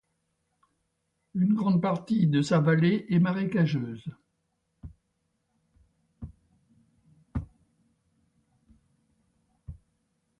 Une 1.35 1.53
grande 1.53 1.79
partie 1.79 2.25
de 2.25 2.41
sa 2.41 2.59
vallée 2.59 3.05
est 3.09 3.19
marécageuse. 3.19 4.03